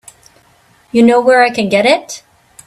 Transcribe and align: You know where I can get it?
You 0.91 1.03
know 1.03 1.21
where 1.21 1.43
I 1.43 1.51
can 1.51 1.69
get 1.69 1.85
it? 1.85 2.23